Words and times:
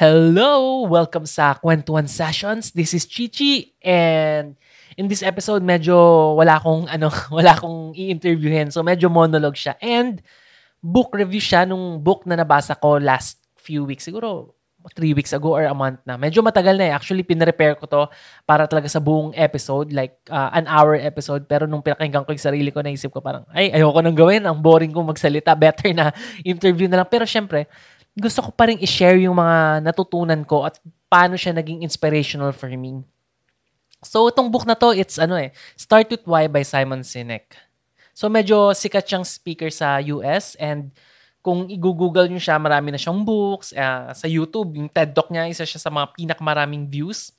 Hello! 0.00 0.88
Welcome 0.88 1.28
sa 1.28 1.60
Kwentuhan 1.60 2.08
Sessions. 2.08 2.72
This 2.72 2.96
is 2.96 3.04
Chichi 3.04 3.76
and 3.84 4.56
in 4.96 5.12
this 5.12 5.20
episode 5.20 5.60
medyo 5.60 5.92
wala 6.40 6.56
akong 6.56 6.88
ano, 6.88 7.12
wala 7.36 7.52
akong 7.52 7.92
i-interviewin. 7.92 8.72
So 8.72 8.80
medyo 8.80 9.12
monologue 9.12 9.60
siya 9.60 9.76
and 9.76 10.24
book 10.80 11.12
review 11.12 11.44
siya 11.44 11.68
nung 11.68 12.00
book 12.00 12.24
na 12.24 12.40
nabasa 12.40 12.80
ko 12.80 12.96
last 12.96 13.44
few 13.60 13.84
weeks. 13.84 14.08
Siguro 14.08 14.56
three 14.96 15.12
weeks 15.12 15.36
ago 15.36 15.52
or 15.52 15.68
a 15.68 15.76
month 15.76 16.00
na. 16.08 16.16
Medyo 16.16 16.40
matagal 16.40 16.80
na 16.80 16.88
eh. 16.88 16.92
Actually, 16.96 17.20
pinrepair 17.20 17.76
ko 17.76 17.84
to 17.84 18.08
para 18.48 18.64
talaga 18.64 18.88
sa 18.88 19.04
buong 19.04 19.36
episode, 19.36 19.92
like 19.92 20.16
uh, 20.32 20.48
an 20.56 20.64
hour 20.64 20.96
episode. 20.96 21.44
Pero 21.44 21.68
nung 21.68 21.84
pinakinggan 21.84 22.24
ko 22.24 22.32
yung 22.32 22.40
sarili 22.40 22.72
ko, 22.72 22.80
naisip 22.80 23.12
ko 23.12 23.20
parang, 23.20 23.44
ay, 23.52 23.68
ayoko 23.68 24.00
nang 24.00 24.16
gawin. 24.16 24.48
Ang 24.48 24.64
boring 24.64 24.96
kong 24.96 25.12
magsalita. 25.12 25.52
Better 25.52 25.92
na 25.92 26.08
interview 26.48 26.88
na 26.88 27.04
lang. 27.04 27.08
Pero 27.12 27.28
syempre, 27.28 27.68
gusto 28.18 28.40
ko 28.46 28.50
pa 28.50 28.70
rin 28.70 28.78
i-share 28.82 29.22
yung 29.22 29.38
mga 29.38 29.84
natutunan 29.86 30.42
ko 30.42 30.66
at 30.66 30.78
paano 31.10 31.38
siya 31.38 31.54
naging 31.54 31.82
inspirational 31.82 32.50
for 32.50 32.70
me. 32.70 33.02
So, 34.00 34.26
itong 34.32 34.48
book 34.48 34.64
na 34.64 34.78
to, 34.78 34.96
it's 34.96 35.20
ano 35.20 35.36
eh, 35.36 35.52
Start 35.76 36.08
With 36.08 36.24
Why 36.24 36.48
by 36.48 36.64
Simon 36.64 37.04
Sinek. 37.04 37.52
So, 38.16 38.32
medyo 38.32 38.72
sikat 38.72 39.04
siyang 39.04 39.26
speaker 39.28 39.68
sa 39.68 40.00
US 40.00 40.56
and 40.56 40.90
kung 41.40 41.68
i-google 41.72 42.28
nyo 42.28 42.40
siya, 42.40 42.60
marami 42.60 42.92
na 42.92 43.00
siyang 43.00 43.24
books. 43.24 43.72
Uh, 43.72 44.12
sa 44.12 44.28
YouTube, 44.28 44.76
yung 44.76 44.92
TED 44.92 45.16
Talk 45.16 45.32
niya, 45.32 45.48
isa 45.48 45.64
siya 45.64 45.80
sa 45.80 45.88
mga 45.88 46.12
pinakamaraming 46.16 46.84
views. 46.84 47.32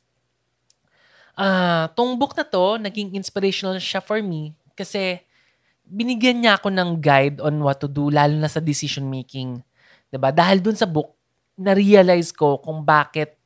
Uh, 1.37 1.85
tong 1.93 2.17
book 2.17 2.33
na 2.33 2.45
to, 2.45 2.81
naging 2.81 3.13
inspirational 3.13 3.77
siya 3.77 4.01
for 4.01 4.19
me 4.19 4.57
kasi 4.73 5.21
binigyan 5.85 6.41
niya 6.41 6.57
ako 6.57 6.73
ng 6.73 6.97
guide 6.97 7.37
on 7.41 7.61
what 7.61 7.77
to 7.77 7.87
do, 7.89 8.09
lalo 8.09 8.33
na 8.37 8.49
sa 8.49 8.61
decision 8.61 9.05
making. 9.05 9.61
'Di 10.11 10.19
ba? 10.19 10.29
Dahil 10.35 10.59
dun 10.59 10.75
sa 10.75 10.85
book, 10.85 11.15
na-realize 11.55 12.35
ko 12.35 12.59
kung 12.59 12.83
bakit 12.83 13.39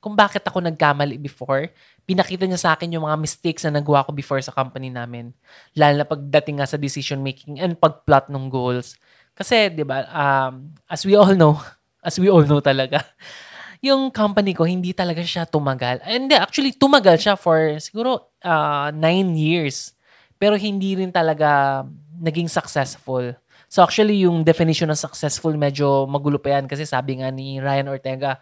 kung 0.00 0.14
bakit 0.14 0.46
ako 0.46 0.62
nagkamali 0.62 1.18
before. 1.18 1.66
Pinakita 2.06 2.46
niya 2.46 2.62
sa 2.62 2.70
akin 2.78 2.94
yung 2.94 3.02
mga 3.10 3.18
mistakes 3.18 3.66
na 3.66 3.82
nagawa 3.82 4.06
ko 4.06 4.14
before 4.14 4.38
sa 4.38 4.54
company 4.54 4.86
namin. 4.86 5.34
Lalo 5.74 5.98
na 5.98 6.06
pagdating 6.06 6.62
nga 6.62 6.68
sa 6.70 6.78
decision 6.78 7.18
making 7.26 7.58
and 7.58 7.74
pag-plot 7.74 8.30
ng 8.30 8.46
goals. 8.46 8.94
Kasi, 9.34 9.66
di 9.74 9.82
ba, 9.82 10.06
um, 10.06 10.70
as 10.86 11.02
we 11.02 11.18
all 11.18 11.34
know, 11.34 11.58
as 12.06 12.22
we 12.22 12.30
all 12.30 12.46
know 12.46 12.62
talaga, 12.62 13.02
yung 13.86 14.14
company 14.14 14.54
ko, 14.54 14.62
hindi 14.62 14.94
talaga 14.94 15.26
siya 15.26 15.42
tumagal. 15.42 15.98
And 16.06 16.30
actually, 16.38 16.78
tumagal 16.78 17.18
siya 17.18 17.34
for 17.34 17.58
siguro 17.82 18.30
uh, 18.46 18.94
nine 18.94 19.34
years. 19.34 19.90
Pero 20.38 20.54
hindi 20.54 20.94
rin 20.94 21.10
talaga 21.10 21.82
naging 22.22 22.46
successful. 22.46 23.34
So 23.66 23.82
actually, 23.82 24.22
yung 24.24 24.46
definition 24.46 24.88
ng 24.90 24.98
successful, 24.98 25.54
medyo 25.58 26.06
magulo 26.06 26.38
pa 26.38 26.58
yan 26.58 26.70
kasi 26.70 26.86
sabi 26.86 27.18
nga 27.18 27.28
ni 27.34 27.58
Ryan 27.58 27.90
Ortega, 27.90 28.38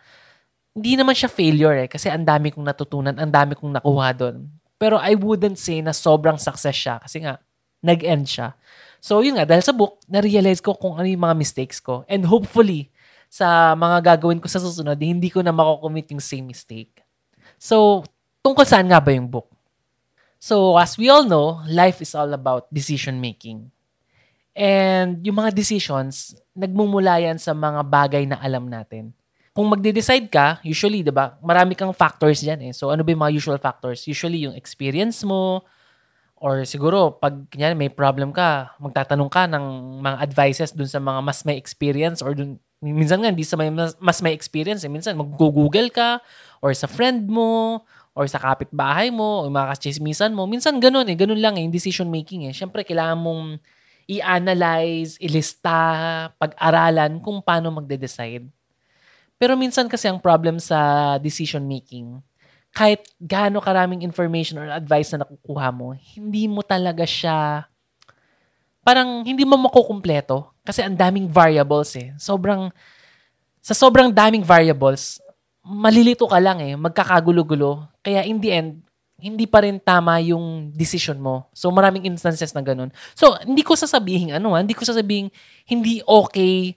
hindi 0.75 0.98
naman 0.98 1.17
siya 1.17 1.30
failure 1.33 1.86
eh 1.86 1.89
kasi 1.89 2.11
ang 2.12 2.27
dami 2.27 2.53
kong 2.53 2.67
natutunan, 2.67 3.14
ang 3.17 3.30
dami 3.30 3.56
kong 3.56 3.80
nakuha 3.80 4.08
doon. 4.12 4.47
Pero 4.77 5.00
I 5.00 5.17
wouldn't 5.17 5.56
say 5.56 5.80
na 5.80 5.95
sobrang 5.95 6.36
success 6.36 6.77
siya 6.77 7.00
kasi 7.00 7.25
nga, 7.25 7.41
nag-end 7.84 8.25
siya. 8.25 8.56
So 9.05 9.20
yun 9.20 9.36
nga, 9.36 9.45
dahil 9.45 9.61
sa 9.61 9.77
book, 9.77 10.00
na-realize 10.08 10.64
ko 10.64 10.72
kung 10.72 10.97
ano 10.97 11.05
yung 11.05 11.20
mga 11.20 11.36
mistakes 11.36 11.77
ko. 11.84 12.08
And 12.08 12.25
hopefully, 12.25 12.89
sa 13.28 13.77
mga 13.77 14.17
gagawin 14.17 14.41
ko 14.41 14.48
sa 14.48 14.62
susunod, 14.62 14.97
hindi 14.97 15.28
ko 15.28 15.45
na 15.45 15.52
makocommit 15.52 16.08
yung 16.14 16.25
same 16.25 16.48
mistake. 16.48 17.05
So, 17.61 18.06
tungkol 18.41 18.64
saan 18.64 18.89
nga 18.89 19.02
ba 19.02 19.12
yung 19.12 19.28
book? 19.28 19.52
So, 20.41 20.78
as 20.80 20.97
we 20.97 21.11
all 21.12 21.27
know, 21.27 21.61
life 21.69 21.98
is 21.98 22.14
all 22.17 22.30
about 22.33 22.70
decision 22.72 23.20
making. 23.20 23.73
And 24.55 25.19
yung 25.27 25.35
mga 25.35 25.51
decisions, 25.51 26.39
nagmumula 26.55 27.19
yan 27.19 27.43
sa 27.43 27.51
mga 27.51 27.83
bagay 27.83 28.23
na 28.23 28.39
alam 28.39 28.71
natin. 28.71 29.11
Kung 29.51 29.70
magde-decide 29.70 30.31
ka, 30.31 30.59
usually, 30.63 31.03
di 31.03 31.11
ba, 31.15 31.39
marami 31.42 31.75
kang 31.79 31.95
factors 31.95 32.42
dyan 32.42 32.70
eh. 32.70 32.73
So, 32.75 32.91
ano 32.91 33.03
ba 33.03 33.11
yung 33.11 33.23
mga 33.23 33.35
usual 33.35 33.59
factors? 33.59 34.07
Usually, 34.07 34.47
yung 34.47 34.55
experience 34.55 35.23
mo, 35.27 35.63
or 36.39 36.67
siguro, 36.67 37.19
pag 37.19 37.35
kanya, 37.51 37.75
may 37.75 37.91
problem 37.91 38.35
ka, 38.35 38.75
magtatanong 38.83 39.31
ka 39.31 39.47
ng 39.51 39.64
mga 40.03 40.17
advices 40.23 40.70
dun 40.75 40.91
sa 40.91 40.98
mga 40.98 41.19
mas 41.23 41.43
may 41.47 41.55
experience 41.59 42.19
or 42.23 42.35
dun, 42.35 42.59
minsan 42.83 43.23
nga, 43.23 43.31
hindi 43.31 43.47
sa 43.47 43.55
may 43.55 43.70
mas, 43.70 43.95
mas 44.03 44.19
may 44.23 44.35
experience. 44.35 44.83
Eh. 44.87 44.91
Minsan, 44.91 45.14
mag-google 45.19 45.91
ka, 45.91 46.19
or 46.59 46.75
sa 46.75 46.91
friend 46.91 47.27
mo, 47.31 47.83
or 48.14 48.27
sa 48.31 48.39
kapitbahay 48.39 49.11
mo, 49.11 49.47
o 49.47 49.51
mga 49.51 49.75
kachismisan 49.75 50.31
mo. 50.35 50.47
Minsan, 50.47 50.79
ganun 50.79 51.07
eh. 51.11 51.19
Ganun 51.19 51.39
lang 51.39 51.59
eh, 51.59 51.67
yung 51.67 51.75
decision 51.75 52.07
making 52.11 52.47
eh. 52.47 52.55
Siyempre, 52.55 52.83
kailangan 52.83 53.19
mong 53.19 53.43
i-analyze, 54.07 55.17
ilista, 55.20 56.29
pag-aralan 56.37 57.20
kung 57.20 57.41
paano 57.41 57.73
magde-decide. 57.75 58.47
Pero 59.41 59.59
minsan 59.59 59.91
kasi 59.91 60.07
ang 60.07 60.23
problem 60.23 60.61
sa 60.63 61.15
decision 61.19 61.65
making, 61.67 62.20
kahit 62.75 63.07
gaano 63.23 63.63
karaming 63.63 64.03
information 64.03 64.59
or 64.59 64.69
advice 64.70 65.14
na 65.14 65.23
nakukuha 65.23 65.69
mo, 65.70 65.95
hindi 65.95 66.51
mo 66.51 66.61
talaga 66.61 67.07
siya 67.07 67.67
parang 68.85 69.25
hindi 69.25 69.48
mo 69.48 69.57
makukumpleto 69.57 70.53
kasi 70.61 70.85
ang 70.85 70.93
daming 70.93 71.27
variables 71.27 71.97
eh. 71.97 72.13
Sobrang 72.20 72.69
sa 73.64 73.73
sobrang 73.73 74.13
daming 74.13 74.45
variables, 74.45 75.25
malilito 75.64 76.29
ka 76.29 76.37
lang 76.37 76.61
eh, 76.61 76.77
magkakagulo-gulo. 76.77 77.89
Kaya 78.05 78.29
in 78.29 78.37
the 78.37 78.53
end, 78.53 78.83
hindi 79.24 79.48
pa 79.48 79.64
rin 79.64 79.80
tama 79.80 80.20
yung 80.20 80.68
decision 80.77 81.17
mo. 81.17 81.48
So, 81.57 81.73
maraming 81.73 82.05
instances 82.05 82.52
na 82.52 82.61
ganun. 82.61 82.92
So, 83.17 83.33
hindi 83.40 83.64
ko 83.64 83.73
sasabihin, 83.73 84.36
ano 84.36 84.52
ha, 84.52 84.61
hindi 84.61 84.77
ko 84.77 84.85
sasabihin, 84.85 85.33
hindi 85.64 86.05
okay, 86.05 86.77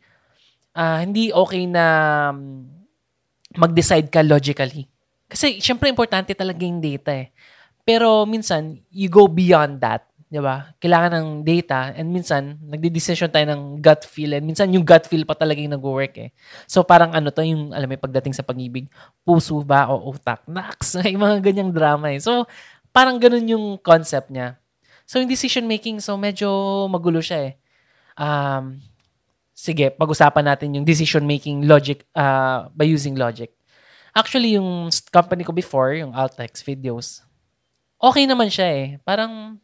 uh, 0.71 1.03
hindi 1.03 1.35
okay 1.35 1.67
na 1.67 1.85
um, 2.31 2.63
mag-decide 3.59 4.07
ka 4.07 4.23
logically. 4.23 4.87
Kasi, 5.27 5.59
syempre, 5.59 5.91
importante 5.91 6.31
talaga 6.31 6.63
yung 6.63 6.79
data 6.79 7.11
eh. 7.11 7.35
Pero, 7.83 8.23
minsan, 8.23 8.79
you 8.87 9.11
go 9.11 9.27
beyond 9.27 9.83
that. 9.83 10.07
Di 10.27 10.43
ba? 10.43 10.75
Kailangan 10.75 11.11
ng 11.15 11.27
data 11.47 11.95
and 11.95 12.11
minsan, 12.11 12.59
nagde-decision 12.59 13.31
tayo 13.31 13.47
ng 13.47 13.79
gut 13.79 14.03
feel 14.03 14.35
and 14.35 14.43
minsan 14.43 14.67
yung 14.75 14.83
gut 14.83 15.07
feel 15.07 15.23
pa 15.23 15.31
talaga 15.31 15.63
yung 15.63 15.71
nag-work 15.71 16.19
eh. 16.19 16.35
So 16.67 16.83
parang 16.83 17.15
ano 17.15 17.31
to, 17.31 17.47
yung 17.47 17.71
alam 17.71 17.87
mo, 17.87 17.95
pagdating 17.95 18.35
sa 18.35 18.43
pag-ibig, 18.43 18.91
puso 19.23 19.63
ba 19.63 19.87
o 19.87 20.11
utak? 20.11 20.43
Naks, 20.43 20.95
may 20.99 21.15
mga 21.15 21.39
ganyang 21.39 21.71
drama 21.71 22.11
eh. 22.11 22.19
So 22.19 22.43
parang 22.91 23.23
ganun 23.23 23.47
yung 23.47 23.65
concept 23.79 24.27
niya. 24.27 24.59
So 25.07 25.23
yung 25.23 25.31
decision 25.31 25.63
making, 25.63 26.03
so 26.03 26.19
medyo 26.19 26.51
magulo 26.91 27.23
siya 27.23 27.47
eh. 27.47 27.53
Um, 28.19 28.83
sige, 29.55 29.95
pag-usapan 29.95 30.43
natin 30.43 30.75
yung 30.75 30.83
decision 30.83 31.23
making 31.23 31.63
logic 31.63 32.03
uh, 32.11 32.67
by 32.75 32.83
using 32.83 33.15
logic. 33.15 33.55
Actually, 34.11 34.59
yung 34.59 34.91
company 35.07 35.47
ko 35.47 35.55
before, 35.55 35.95
yung 35.95 36.11
Altex 36.11 36.65
Videos, 36.67 37.23
okay 38.01 38.27
naman 38.27 38.51
siya 38.51 38.67
eh. 38.67 38.87
Parang 39.05 39.61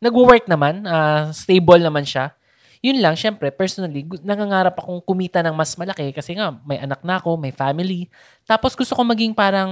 nagwo-work 0.00 0.48
naman, 0.48 0.82
uh, 0.88 1.28
stable 1.30 1.80
naman 1.80 2.08
siya. 2.08 2.32
Yun 2.80 3.04
lang, 3.04 3.12
syempre, 3.12 3.52
personally, 3.52 4.08
nangangarap 4.24 4.72
akong 4.80 5.04
kumita 5.04 5.44
ng 5.44 5.52
mas 5.52 5.76
malaki 5.76 6.16
kasi 6.16 6.32
nga, 6.32 6.56
may 6.64 6.80
anak 6.80 7.04
na 7.04 7.20
ako, 7.20 7.36
may 7.36 7.52
family. 7.52 8.08
Tapos 8.48 8.72
gusto 8.72 8.96
ko 8.96 9.04
maging 9.04 9.36
parang 9.36 9.68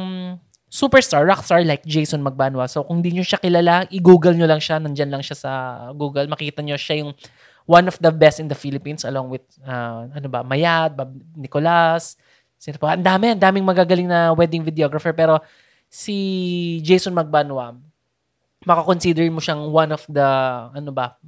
superstar, 0.68 1.24
rockstar 1.24 1.64
like 1.64 1.80
Jason 1.88 2.20
Magbanwa. 2.20 2.68
So 2.68 2.84
kung 2.84 3.00
di 3.00 3.16
nyo 3.16 3.24
siya 3.24 3.40
kilala, 3.40 3.88
i-google 3.88 4.36
nyo 4.36 4.44
lang 4.44 4.60
siya, 4.60 4.76
nandyan 4.76 5.08
lang 5.08 5.24
siya 5.24 5.36
sa 5.40 5.52
Google. 5.96 6.28
Makita 6.28 6.60
nyo 6.60 6.76
siya 6.76 7.00
yung 7.00 7.16
one 7.64 7.88
of 7.88 7.96
the 7.96 8.12
best 8.12 8.44
in 8.44 8.52
the 8.52 8.56
Philippines 8.56 9.08
along 9.08 9.32
with, 9.32 9.44
uh, 9.64 10.04
ano 10.12 10.28
ba, 10.28 10.44
Mayad, 10.44 10.92
Bob 10.92 11.16
Nicolas, 11.32 12.20
sino 12.60 12.76
pa, 12.76 12.92
ang 12.92 13.04
dami, 13.04 13.32
ang 13.32 13.40
daming 13.40 13.64
magagaling 13.64 14.04
na 14.04 14.36
wedding 14.36 14.60
videographer. 14.60 15.16
Pero 15.16 15.40
si 15.88 16.76
Jason 16.84 17.16
Magbanwa, 17.16 17.72
makakonsider 18.66 19.26
mo 19.30 19.38
siyang 19.38 19.70
one 19.70 19.90
of 19.94 20.02
the, 20.10 20.28
ano 20.74 20.90
ba, 20.90 21.18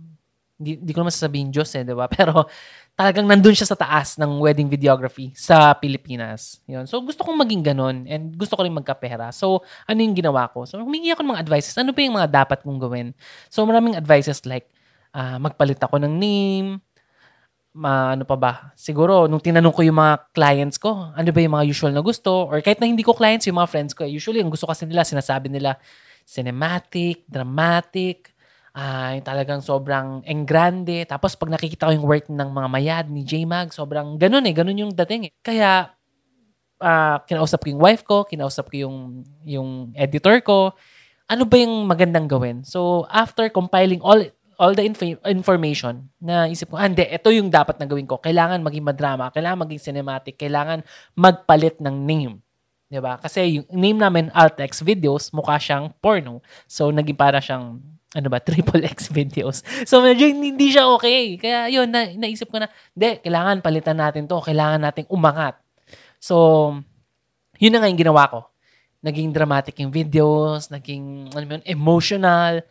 hindi, 0.61 0.77
hindi 0.77 0.93
ko 0.93 1.01
naman 1.01 1.15
sasabihin 1.15 1.49
Diyos 1.49 1.73
eh, 1.73 1.83
di 1.87 1.97
ba? 1.97 2.05
Pero 2.15 2.45
talagang 2.93 3.25
nandun 3.25 3.57
siya 3.57 3.65
sa 3.73 3.79
taas 3.81 4.21
ng 4.21 4.45
wedding 4.45 4.69
videography 4.69 5.33
sa 5.33 5.73
Pilipinas. 5.73 6.61
Yun. 6.69 6.85
So, 6.85 7.01
gusto 7.01 7.25
kong 7.25 7.41
maging 7.41 7.73
ganun 7.73 8.05
and 8.05 8.37
gusto 8.37 8.61
ko 8.61 8.69
rin 8.69 8.77
magkapera. 8.77 9.33
So, 9.33 9.65
ano 9.89 9.99
yung 10.05 10.13
ginawa 10.13 10.53
ko? 10.53 10.69
So, 10.69 10.77
humingi 10.85 11.17
ako 11.17 11.25
ng 11.25 11.33
mga 11.33 11.43
advices. 11.49 11.75
Ano 11.81 11.97
ba 11.97 12.01
yung 12.05 12.17
mga 12.21 12.29
dapat 12.45 12.61
kong 12.61 12.77
gawin? 12.77 13.17
So, 13.49 13.65
maraming 13.65 13.97
advices 13.97 14.45
like, 14.45 14.69
uh, 15.17 15.41
magpalit 15.41 15.81
ako 15.81 15.97
ng 15.97 16.13
name, 16.21 16.69
ma, 17.73 18.13
ano 18.19 18.27
pa 18.29 18.37
ba? 18.37 18.53
Siguro, 18.75 19.31
nung 19.31 19.41
tinanong 19.41 19.73
ko 19.73 19.81
yung 19.87 19.97
mga 19.97 20.15
clients 20.35 20.77
ko, 20.77 21.15
ano 21.15 21.29
ba 21.31 21.41
yung 21.41 21.55
mga 21.55 21.67
usual 21.71 21.93
na 21.95 22.03
gusto? 22.03 22.51
Or 22.51 22.59
kahit 22.61 22.83
na 22.83 22.91
hindi 22.91 23.07
ko 23.07 23.15
clients, 23.15 23.47
yung 23.47 23.57
mga 23.57 23.71
friends 23.71 23.93
ko, 23.95 24.05
usually, 24.05 24.43
ang 24.43 24.51
gusto 24.51 24.67
kasi 24.67 24.85
nila, 24.85 25.07
sinasabi 25.07 25.49
nila, 25.49 25.79
cinematic, 26.31 27.27
dramatic, 27.27 28.31
uh, 28.71 29.19
yung 29.19 29.27
talagang 29.27 29.59
sobrang 29.59 30.23
engrande. 30.23 31.03
Tapos 31.11 31.35
pag 31.35 31.51
nakikita 31.51 31.91
ko 31.91 31.93
yung 31.99 32.07
work 32.07 32.31
ng 32.31 32.51
mga 32.55 32.69
mayad 32.71 33.07
ni 33.11 33.27
J-Mag, 33.27 33.75
sobrang 33.75 34.15
ganun 34.15 34.47
eh, 34.47 34.55
ganun 34.55 34.79
yung 34.79 34.93
dating 34.95 35.27
eh. 35.27 35.33
Kaya 35.43 35.91
uh, 36.79 37.17
kinausap 37.27 37.67
ko 37.67 37.75
yung 37.75 37.83
wife 37.83 38.07
ko, 38.07 38.23
kinausap 38.23 38.71
ko 38.71 38.87
yung, 38.87 39.27
yung 39.43 39.91
editor 39.99 40.39
ko, 40.47 40.79
ano 41.27 41.43
ba 41.47 41.57
yung 41.59 41.91
magandang 41.91 42.31
gawin? 42.31 42.63
So 42.63 43.11
after 43.11 43.51
compiling 43.51 43.99
all 44.03 44.23
all 44.61 44.77
the 44.77 44.85
inf- 44.85 45.25
information 45.25 46.05
na 46.21 46.45
isip 46.45 46.69
ko, 46.69 46.77
ah, 46.77 46.85
hindi, 46.85 47.01
ito 47.01 47.33
yung 47.33 47.49
dapat 47.49 47.81
na 47.81 47.89
gawin 47.89 48.05
ko. 48.05 48.21
Kailangan 48.21 48.61
maging 48.61 48.85
madrama, 48.85 49.33
kailangan 49.33 49.65
maging 49.65 49.81
cinematic, 49.81 50.37
kailangan 50.37 50.85
magpalit 51.17 51.81
ng 51.81 51.97
name. 52.05 52.45
'Di 52.91 52.99
ba? 52.99 53.17
Kasi 53.23 53.63
yung 53.63 53.67
name 53.71 53.99
namin 54.03 54.29
Altex 54.35 54.83
Videos, 54.83 55.31
mukha 55.31 55.57
siyang 55.57 55.95
porno. 56.03 56.43
So 56.67 56.91
naging 56.91 57.17
para 57.17 57.39
siyang 57.39 57.79
ano 58.11 58.27
ba, 58.27 58.43
triple 58.47 58.83
X 58.91 59.07
videos. 59.07 59.63
So 59.87 60.03
medyo 60.03 60.27
hindi 60.27 60.75
siya 60.75 60.91
okay. 60.91 61.39
Kaya 61.39 61.71
yun, 61.71 61.87
na, 61.95 62.11
naisip 62.11 62.51
ko 62.51 62.59
na, 62.59 62.67
hindi, 62.91 63.23
kailangan 63.23 63.63
palitan 63.63 63.99
natin 64.03 64.27
to. 64.27 64.43
Kailangan 64.43 64.83
nating 64.83 65.07
umangat. 65.07 65.55
So, 66.19 66.75
yun 67.63 67.73
na 67.73 67.79
nga 67.81 67.89
yung 67.89 68.03
ginawa 68.03 68.27
ko. 68.27 68.41
Naging 69.01 69.33
dramatic 69.33 69.79
yung 69.81 69.95
videos, 69.95 70.69
naging 70.69 71.33
ano 71.33 71.45
yun, 71.57 71.63
emotional. 71.65 72.67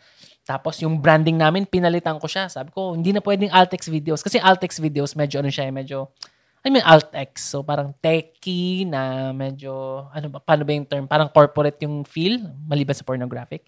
Tapos 0.46 0.78
yung 0.84 1.00
branding 1.00 1.40
namin, 1.40 1.66
pinalitan 1.66 2.20
ko 2.20 2.28
siya. 2.28 2.52
Sabi 2.52 2.70
ko, 2.76 2.94
hindi 2.94 3.16
na 3.16 3.24
pwedeng 3.24 3.50
Altex 3.50 3.88
videos. 3.90 4.22
Kasi 4.22 4.38
Altex 4.38 4.78
videos, 4.78 5.16
medyo 5.16 5.42
ano 5.42 5.50
siya, 5.50 5.72
medyo 5.72 6.12
I 6.60 6.68
mean, 6.68 6.84
Alt-X. 6.84 7.56
So, 7.56 7.64
parang 7.64 7.96
techy 8.04 8.84
na 8.84 9.32
medyo, 9.32 10.04
ano 10.12 10.28
ba, 10.28 10.44
paano 10.44 10.68
ba 10.68 10.76
yung 10.76 10.88
term? 10.88 11.08
Parang 11.08 11.32
corporate 11.32 11.80
yung 11.88 12.04
feel, 12.04 12.44
maliban 12.68 12.96
sa 12.96 13.08
pornographic. 13.08 13.64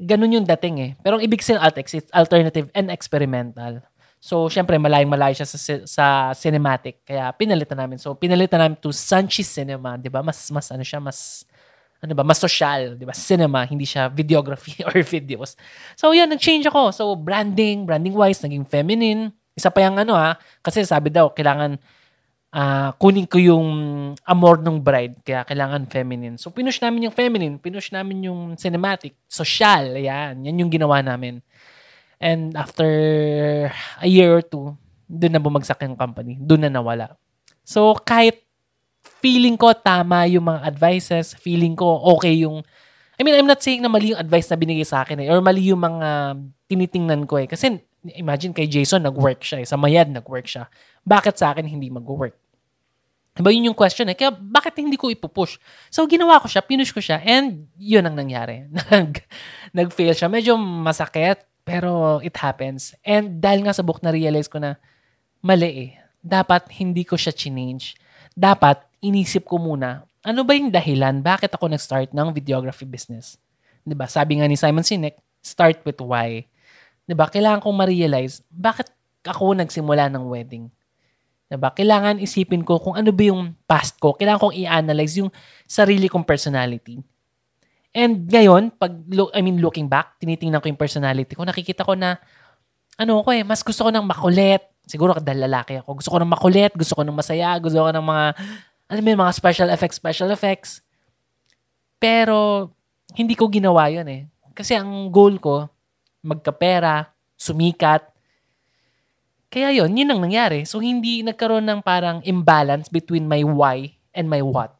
Ganun 0.00 0.40
yung 0.40 0.46
dating 0.48 0.76
eh. 0.80 0.90
Pero 1.04 1.20
ang 1.20 1.24
ibig 1.24 1.44
sabihin 1.44 1.60
Alt-X, 1.60 1.86
it's 1.92 2.12
alternative 2.16 2.72
and 2.72 2.88
experimental. 2.88 3.84
So, 4.16 4.48
syempre, 4.48 4.80
malayang 4.80 5.12
malayo 5.12 5.36
siya 5.36 5.48
sa, 5.48 5.58
sa 5.84 6.06
cinematic. 6.32 7.04
Kaya, 7.04 7.28
pinalitan 7.36 7.76
namin. 7.76 8.00
So, 8.00 8.16
pinalitan 8.16 8.64
namin 8.64 8.80
to 8.80 8.96
Sanchi 8.96 9.44
Cinema. 9.44 10.00
Di 10.00 10.08
ba? 10.08 10.24
Mas, 10.24 10.48
mas, 10.48 10.72
ano 10.72 10.80
siya, 10.80 11.04
mas, 11.04 11.44
ano 12.00 12.16
ba, 12.16 12.24
mas 12.24 12.40
social, 12.40 12.96
di 12.96 13.04
ba? 13.04 13.12
Cinema, 13.12 13.68
hindi 13.68 13.84
siya 13.84 14.08
videography 14.08 14.80
or 14.88 14.96
videos. 15.04 15.52
So, 16.00 16.16
yan, 16.16 16.32
nag-change 16.32 16.64
ako. 16.64 16.96
So, 16.96 17.12
branding, 17.12 17.84
branding-wise, 17.84 18.40
naging 18.40 18.64
feminine. 18.64 19.36
Isa 19.52 19.68
pa 19.68 19.84
yung 19.84 20.00
ano 20.00 20.16
ha, 20.16 20.36
kasi 20.64 20.84
sabi 20.84 21.08
daw, 21.08 21.32
kailangan 21.32 21.80
uh, 22.56 22.90
kunin 22.96 23.28
ko 23.28 23.36
yung 23.36 23.68
amor 24.24 24.64
ng 24.64 24.80
bride. 24.80 25.20
Kaya 25.20 25.44
kailangan 25.44 25.92
feminine. 25.92 26.40
So, 26.40 26.48
pinush 26.48 26.80
namin 26.80 27.12
yung 27.12 27.14
feminine. 27.14 27.60
Pinush 27.60 27.92
namin 27.92 28.24
yung 28.24 28.56
cinematic. 28.56 29.12
Social. 29.28 30.00
Yan. 30.00 30.40
Yan 30.48 30.56
yung 30.64 30.72
ginawa 30.72 31.04
namin. 31.04 31.44
And 32.16 32.56
after 32.56 32.88
a 34.00 34.08
year 34.08 34.40
or 34.40 34.40
two, 34.40 34.72
doon 35.04 35.36
na 35.36 35.42
bumagsak 35.42 35.84
yung 35.84 36.00
company. 36.00 36.40
Doon 36.40 36.64
na 36.64 36.72
nawala. 36.72 37.20
So, 37.60 37.92
kahit 38.00 38.40
feeling 39.20 39.60
ko 39.60 39.76
tama 39.76 40.24
yung 40.26 40.48
mga 40.48 40.64
advices, 40.64 41.36
feeling 41.36 41.76
ko 41.76 41.86
okay 42.16 42.42
yung 42.42 42.64
I 43.16 43.24
mean, 43.24 43.32
I'm 43.32 43.48
not 43.48 43.64
saying 43.64 43.80
na 43.80 43.88
mali 43.88 44.12
yung 44.12 44.20
advice 44.20 44.52
na 44.52 44.60
binigay 44.60 44.84
sa 44.84 45.00
akin 45.00 45.24
eh, 45.24 45.32
or 45.32 45.40
mali 45.40 45.72
yung 45.72 45.80
mga 45.80 46.36
tinitingnan 46.68 47.24
ko 47.24 47.40
eh. 47.40 47.48
Kasi 47.48 47.80
imagine 48.12 48.52
kay 48.52 48.68
Jason, 48.68 49.08
nag-work 49.08 49.40
siya 49.40 49.64
eh. 49.64 49.66
Sa 49.66 49.80
Mayad, 49.80 50.12
nag-work 50.12 50.44
siya. 50.44 50.68
Bakit 51.00 51.40
sa 51.40 51.56
akin 51.56 51.64
hindi 51.64 51.88
mag-work? 51.88 52.36
Diba 53.36 53.52
yun 53.52 53.68
yung 53.68 53.76
question 53.76 54.08
eh. 54.08 54.16
Kaya 54.16 54.32
bakit 54.32 54.80
hindi 54.80 54.96
ko 54.96 55.12
ipupush? 55.12 55.60
So 55.92 56.08
ginawa 56.08 56.40
ko 56.40 56.48
siya, 56.48 56.64
pinush 56.64 56.88
ko 56.88 57.04
siya, 57.04 57.20
and 57.20 57.68
yun 57.76 58.08
ang 58.08 58.16
nangyari. 58.16 58.64
Nag, 58.92 59.20
nag-fail 59.76 60.16
siya. 60.16 60.32
Medyo 60.32 60.56
masakit, 60.56 61.44
pero 61.60 62.22
it 62.24 62.32
happens. 62.40 62.96
And 63.04 63.36
dahil 63.36 63.60
nga 63.68 63.76
sa 63.76 63.84
book 63.84 64.00
na-realize 64.00 64.48
ko 64.48 64.56
na 64.56 64.80
mali 65.44 65.68
eh. 65.68 65.90
Dapat 66.24 66.72
hindi 66.80 67.04
ko 67.04 67.20
siya 67.20 67.36
change. 67.36 67.92
Dapat 68.32 68.88
inisip 69.04 69.44
ko 69.44 69.60
muna, 69.60 70.08
ano 70.24 70.40
ba 70.42 70.56
yung 70.56 70.72
dahilan? 70.72 71.20
Bakit 71.20 71.54
ako 71.54 71.70
nag-start 71.70 72.16
ng 72.16 72.28
videography 72.32 72.88
business? 72.88 73.36
ba? 73.84 74.08
Sabi 74.08 74.40
nga 74.40 74.48
ni 74.48 74.58
Simon 74.58 74.82
Sinek, 74.82 75.20
start 75.44 75.84
with 75.84 76.00
why. 76.02 76.48
ba? 77.06 77.28
Kailangan 77.30 77.62
kong 77.62 77.76
ma-realize 77.76 78.42
bakit 78.50 78.90
ako 79.22 79.54
nagsimula 79.54 80.10
ng 80.10 80.24
wedding. 80.26 80.66
Diba? 81.46 81.70
Kailangan 81.70 82.18
isipin 82.18 82.66
ko 82.66 82.82
kung 82.82 82.98
ano 82.98 83.14
ba 83.14 83.22
yung 83.22 83.54
past 83.70 84.02
ko. 84.02 84.18
Kailangan 84.18 84.50
kong 84.50 84.56
i-analyze 84.58 85.22
yung 85.22 85.30
sarili 85.62 86.10
kong 86.10 86.26
personality. 86.26 86.98
And 87.96 88.26
ngayon, 88.28 88.74
pag 88.76 88.92
look, 89.08 89.30
I 89.32 89.40
mean 89.40 89.62
looking 89.62 89.86
back, 89.86 90.18
tinitingnan 90.20 90.60
ko 90.60 90.66
yung 90.68 90.76
personality 90.76 91.32
ko, 91.32 91.46
nakikita 91.46 91.86
ko 91.86 91.94
na 91.94 92.18
ano 92.98 93.22
ko 93.22 93.30
eh, 93.32 93.46
mas 93.46 93.62
gusto 93.62 93.86
ko 93.86 93.90
ng 93.94 94.04
makulit. 94.04 94.60
Siguro 94.86 95.16
dahil 95.16 95.46
lalaki 95.46 95.82
ako. 95.82 96.02
Gusto 96.02 96.10
ko 96.14 96.18
ng 96.20 96.30
makulit, 96.30 96.72
gusto 96.74 96.94
ko 96.98 97.02
ng 97.02 97.16
masaya, 97.16 97.56
gusto 97.58 97.78
ko 97.82 97.90
ng 97.90 98.06
mga 98.06 98.24
alam 98.86 99.02
mo 99.02 99.08
yung 99.10 99.22
mga 99.26 99.34
special 99.34 99.68
effects, 99.70 99.96
special 99.98 100.30
effects. 100.30 100.70
Pero 101.98 102.70
hindi 103.18 103.34
ko 103.34 103.50
ginawa 103.50 103.90
'yon 103.90 104.06
eh. 104.06 104.22
Kasi 104.54 104.78
ang 104.78 105.10
goal 105.10 105.42
ko 105.42 105.66
magkapera, 106.26 107.06
sumikat, 107.38 108.02
kaya 109.50 109.70
yon 109.70 109.94
yun 109.94 110.10
ang 110.10 110.20
nangyari. 110.22 110.66
So, 110.66 110.82
hindi 110.82 111.22
nagkaroon 111.22 111.64
ng 111.64 111.80
parang 111.82 112.18
imbalance 112.26 112.90
between 112.90 113.30
my 113.30 113.46
why 113.46 113.94
and 114.10 114.26
my 114.26 114.42
what. 114.42 114.74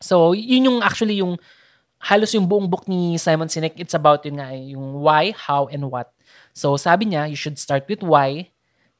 So, 0.00 0.32
yun 0.32 0.68
yung 0.68 0.78
actually 0.80 1.20
yung 1.20 1.40
halos 2.00 2.32
yung 2.32 2.48
buong 2.48 2.64
book 2.64 2.88
ni 2.88 3.20
Simon 3.20 3.52
Sinek, 3.52 3.76
it's 3.76 3.92
about 3.92 4.24
yun 4.24 4.40
nga, 4.40 4.56
yung 4.56 5.04
why, 5.04 5.36
how, 5.36 5.68
and 5.68 5.84
what. 5.92 6.08
So, 6.56 6.74
sabi 6.80 7.12
niya, 7.12 7.28
you 7.28 7.36
should 7.36 7.60
start 7.60 7.84
with 7.86 8.00
why. 8.00 8.48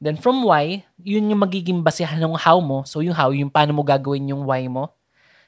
Then 0.01 0.17
from 0.17 0.45
why, 0.45 0.85
yun 1.01 1.29
yung 1.29 1.41
magiging 1.41 1.81
basehan 1.81 2.21
ng 2.21 2.37
how 2.37 2.61
mo. 2.61 2.85
So, 2.85 3.01
yung 3.01 3.17
how, 3.17 3.33
yung 3.33 3.49
paano 3.49 3.73
mo 3.73 3.81
gagawin 3.81 4.29
yung 4.29 4.45
why 4.45 4.69
mo. 4.69 4.93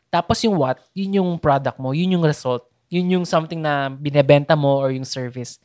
Tapos 0.10 0.42
yung 0.46 0.58
what, 0.58 0.82
yun 0.94 1.22
yung 1.22 1.30
product 1.42 1.78
mo, 1.82 1.94
yun 1.94 2.18
yung 2.18 2.26
result. 2.26 2.66
Yun 2.94 3.10
yung 3.18 3.26
something 3.26 3.58
na 3.58 3.90
binebenta 3.90 4.54
mo 4.54 4.78
or 4.78 4.94
yung 4.94 5.06
service. 5.06 5.58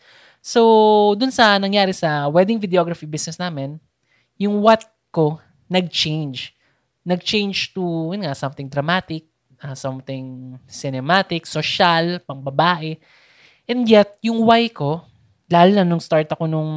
So, 0.49 1.13
dun 1.21 1.29
sa 1.29 1.61
nangyari 1.61 1.93
sa 1.93 2.25
wedding 2.33 2.57
videography 2.57 3.05
business 3.05 3.37
namin, 3.37 3.77
yung 4.41 4.65
what 4.65 4.81
ko 5.13 5.37
nag-change. 5.69 6.57
Nag-change 7.05 7.77
to, 7.77 8.17
yun 8.17 8.25
nga, 8.25 8.33
something 8.33 8.65
dramatic, 8.65 9.29
uh, 9.61 9.77
something 9.77 10.57
cinematic, 10.65 11.45
social, 11.45 12.25
pang 12.25 12.41
babae. 12.41 12.97
And 13.69 13.85
yet, 13.85 14.17
yung 14.25 14.41
why 14.49 14.73
ko, 14.73 15.05
lalo 15.53 15.69
na 15.77 15.85
nung 15.85 16.01
start 16.01 16.33
ako 16.33 16.49
nung, 16.49 16.73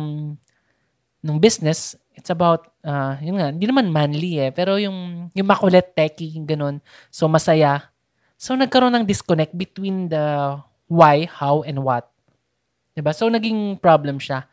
nung 1.23 1.39
business, 1.39 1.95
it's 2.11 2.27
about, 2.27 2.67
uh, 2.83 3.15
yun 3.23 3.39
nga, 3.39 3.55
hindi 3.55 3.71
naman 3.71 3.87
manly 3.87 4.35
eh, 4.35 4.51
pero 4.51 4.75
yung, 4.75 5.31
yung 5.31 5.47
makulit, 5.47 5.95
techy, 5.95 6.27
ganun. 6.43 6.83
So, 7.07 7.31
masaya. 7.31 7.87
So, 8.35 8.51
nagkaroon 8.51 8.99
ng 8.99 9.07
disconnect 9.07 9.55
between 9.55 10.11
the 10.11 10.59
why, 10.91 11.23
how, 11.23 11.63
and 11.63 11.79
what. 11.87 12.10
'Di 12.95 13.01
ba? 13.03 13.11
So 13.15 13.31
naging 13.31 13.79
problem 13.79 14.19
siya. 14.19 14.47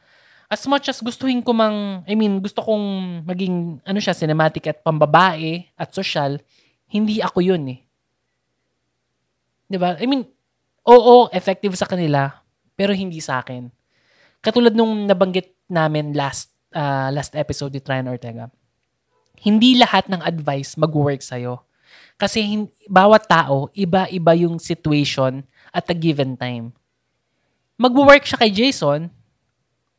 As 0.49 0.65
much 0.65 0.89
as 0.89 1.05
gustuhin 1.05 1.45
ko 1.45 1.53
mang, 1.53 2.01
I 2.09 2.17
mean, 2.17 2.41
gusto 2.41 2.65
kong 2.65 3.21
maging 3.29 3.85
ano 3.85 3.99
siya, 4.01 4.17
cinematic 4.17 4.65
at 4.65 4.81
pambabae 4.81 5.69
at 5.77 5.93
social, 5.93 6.41
hindi 6.89 7.21
ako 7.21 7.39
'yun 7.45 7.65
eh. 7.69 7.81
'Di 9.69 9.77
ba? 9.77 9.99
I 10.01 10.07
mean, 10.09 10.25
oo, 10.89 11.29
effective 11.35 11.77
sa 11.77 11.85
kanila, 11.85 12.33
pero 12.73 12.97
hindi 12.97 13.21
sa 13.21 13.45
akin. 13.45 13.69
Katulad 14.41 14.73
nung 14.73 15.05
nabanggit 15.05 15.53
namin 15.69 16.17
last 16.17 16.55
uh, 16.73 17.13
last 17.13 17.37
episode 17.37 17.75
ni 17.75 17.83
Tryon 17.83 18.09
Ortega. 18.09 18.49
Hindi 19.39 19.79
lahat 19.79 20.11
ng 20.11 20.25
advice 20.25 20.75
mag-work 20.75 21.23
sa'yo. 21.23 21.63
Kasi 22.19 22.43
hin- 22.43 22.73
bawat 22.91 23.31
tao, 23.31 23.71
iba-iba 23.71 24.35
yung 24.35 24.59
situation 24.59 25.47
at 25.71 25.87
a 25.87 25.95
given 25.95 26.35
time 26.35 26.75
magwo-work 27.79 28.27
siya 28.27 28.43
kay 28.43 28.51
Jason 28.51 29.09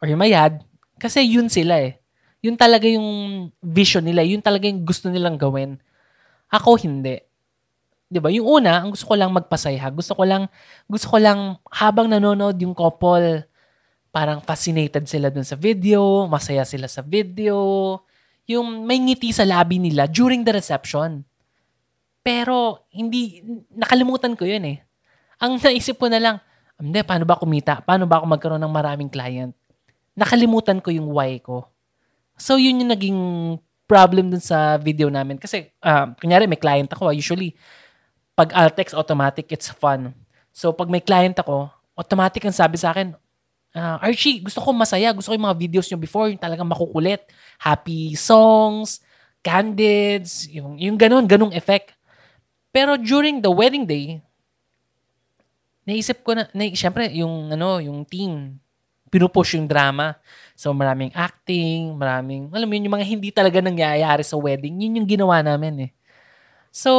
or 0.04 0.06
yung 0.06 0.20
Mayad 0.20 0.62
kasi 1.00 1.24
yun 1.24 1.48
sila 1.48 1.80
eh. 1.80 1.96
Yun 2.44 2.56
talaga 2.56 2.88
yung 2.88 3.50
vision 3.60 4.04
nila. 4.04 4.24
Yun 4.24 4.44
talaga 4.44 4.68
yung 4.68 4.84
gusto 4.84 5.08
nilang 5.12 5.40
gawin. 5.40 5.80
Ako 6.52 6.80
hindi. 6.80 7.20
'Di 8.10 8.20
ba? 8.20 8.34
Yung 8.34 8.48
una, 8.60 8.84
ang 8.84 8.92
gusto 8.92 9.06
ko 9.06 9.16
lang 9.16 9.32
magpasaya. 9.32 9.86
Gusto 9.94 10.18
ko 10.18 10.24
lang 10.26 10.50
gusto 10.90 11.08
ko 11.08 11.18
lang 11.22 11.62
habang 11.70 12.10
nanonood 12.10 12.58
yung 12.60 12.74
couple, 12.74 13.46
parang 14.10 14.42
fascinated 14.42 15.06
sila 15.06 15.30
dun 15.30 15.46
sa 15.46 15.54
video, 15.54 16.26
masaya 16.26 16.66
sila 16.66 16.90
sa 16.90 17.06
video, 17.06 18.02
yung 18.50 18.84
may 18.84 18.98
ngiti 18.98 19.30
sa 19.30 19.46
labi 19.46 19.78
nila 19.78 20.10
during 20.10 20.42
the 20.42 20.52
reception. 20.56 21.22
Pero 22.26 22.88
hindi 22.90 23.46
nakalimutan 23.72 24.34
ko 24.34 24.44
'yun 24.48 24.66
eh. 24.66 24.78
Ang 25.40 25.60
naisip 25.64 26.02
ko 26.02 26.10
na 26.10 26.18
lang, 26.20 26.36
hindi, 26.80 27.04
paano 27.04 27.28
ba 27.28 27.36
kumita? 27.36 27.84
Paano 27.84 28.08
ba 28.08 28.24
ako 28.24 28.26
magkaroon 28.32 28.64
ng 28.64 28.72
maraming 28.72 29.12
client? 29.12 29.52
Nakalimutan 30.16 30.80
ko 30.80 30.90
yung 30.90 31.12
why 31.12 31.36
ko. 31.44 31.68
So, 32.40 32.56
yun 32.56 32.80
yung 32.80 32.92
naging 32.96 33.20
problem 33.84 34.32
dun 34.32 34.40
sa 34.40 34.80
video 34.80 35.12
namin. 35.12 35.36
Kasi, 35.36 35.76
uh, 35.84 36.16
kunyari, 36.16 36.48
may 36.48 36.56
client 36.56 36.88
ako. 36.88 37.12
Usually, 37.12 37.52
pag 38.32 38.56
Altex 38.56 38.96
automatic, 38.96 39.52
it's 39.52 39.68
fun. 39.68 40.16
So, 40.56 40.72
pag 40.72 40.88
may 40.88 41.04
client 41.04 41.36
ako, 41.36 41.68
automatic 42.00 42.48
ang 42.48 42.56
sabi 42.56 42.80
sa 42.80 42.96
akin, 42.96 43.12
uh, 43.76 44.00
Archie, 44.00 44.40
gusto 44.40 44.64
ko 44.64 44.72
masaya. 44.72 45.12
Gusto 45.12 45.32
ko 45.32 45.36
yung 45.36 45.48
mga 45.52 45.60
videos 45.60 45.92
nyo 45.92 46.00
before, 46.00 46.32
yung 46.32 46.40
talagang 46.40 46.70
makukulit. 46.72 47.28
Happy 47.60 48.16
songs, 48.16 49.04
candids, 49.44 50.48
yung, 50.48 50.80
yung 50.80 50.96
ganun, 50.96 51.28
ganung 51.28 51.52
effect. 51.52 51.92
Pero 52.72 52.96
during 52.96 53.44
the 53.44 53.52
wedding 53.52 53.84
day, 53.84 54.24
naisip 55.90 56.22
ko 56.22 56.38
na, 56.38 56.46
na 56.54 56.70
syempre, 56.72 57.10
yung, 57.18 57.50
ano, 57.50 57.82
yung 57.82 58.06
team, 58.06 58.62
pinupush 59.10 59.58
yung 59.58 59.66
drama. 59.66 60.16
So, 60.54 60.70
maraming 60.72 61.10
acting, 61.18 61.98
maraming, 61.98 62.54
alam 62.54 62.70
mo 62.70 62.74
yun, 62.78 62.86
yung 62.86 62.96
mga 63.02 63.08
hindi 63.10 63.30
talaga 63.34 63.58
nangyayari 63.58 64.22
sa 64.22 64.38
wedding, 64.38 64.86
yun 64.86 65.02
yung 65.02 65.10
ginawa 65.10 65.42
namin 65.42 65.90
eh. 65.90 65.92
So, 66.70 66.92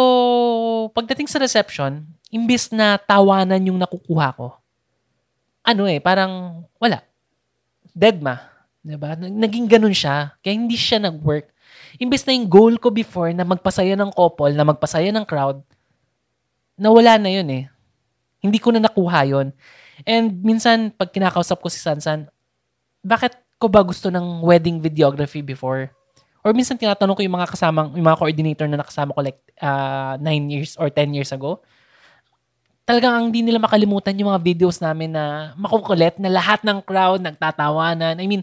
pagdating 0.90 1.30
sa 1.30 1.38
reception, 1.38 2.02
imbis 2.34 2.74
na 2.74 2.98
tawanan 2.98 3.62
yung 3.62 3.78
nakukuha 3.78 4.34
ko, 4.34 4.58
ano 5.62 5.86
eh, 5.86 6.02
parang 6.02 6.66
wala. 6.82 7.04
Dead 7.94 8.18
ma. 8.18 8.50
Diba? 8.80 9.12
Naging 9.14 9.68
ganun 9.68 9.92
siya. 9.92 10.32
Kaya 10.40 10.56
hindi 10.56 10.74
siya 10.74 10.98
nag-work. 10.98 11.52
Imbes 12.00 12.24
na 12.24 12.32
yung 12.32 12.48
goal 12.48 12.74
ko 12.80 12.88
before 12.88 13.28
na 13.36 13.44
magpasaya 13.44 13.92
ng 13.92 14.10
couple, 14.16 14.56
na 14.56 14.64
magpasaya 14.64 15.12
ng 15.12 15.26
crowd, 15.28 15.60
nawala 16.80 17.20
na 17.20 17.28
yun 17.28 17.48
eh. 17.52 17.64
Hindi 18.40 18.58
ko 18.58 18.72
na 18.72 18.80
nakuha 18.80 19.28
yon 19.28 19.52
And 20.08 20.40
minsan, 20.40 20.92
pag 20.96 21.12
kinakausap 21.12 21.60
ko 21.60 21.68
si 21.68 21.76
Sansan, 21.76 22.28
bakit 23.04 23.36
ko 23.60 23.68
ba 23.68 23.84
gusto 23.84 24.08
ng 24.08 24.40
wedding 24.40 24.80
videography 24.80 25.44
before? 25.44 25.92
Or 26.40 26.56
minsan 26.56 26.80
tinatanong 26.80 27.20
ko 27.20 27.22
yung 27.24 27.36
mga 27.36 27.52
kasamang, 27.52 27.92
yung 27.92 28.06
mga 28.08 28.20
coordinator 28.20 28.64
na 28.64 28.80
nakasama 28.80 29.12
ko 29.12 29.20
like 29.20 29.40
uh, 29.60 30.16
9 30.16 30.48
years 30.48 30.72
or 30.80 30.88
10 30.88 31.12
years 31.12 31.30
ago. 31.36 31.60
Talagang 32.88 33.12
ang 33.12 33.24
hindi 33.28 33.44
nila 33.44 33.60
makalimutan 33.60 34.16
yung 34.16 34.32
mga 34.32 34.40
videos 34.40 34.80
namin 34.80 35.12
na 35.12 35.52
makukulit 35.60 36.16
na 36.16 36.32
lahat 36.32 36.64
ng 36.64 36.80
crowd 36.80 37.20
nagtatawanan. 37.20 38.16
I 38.16 38.24
mean, 38.24 38.40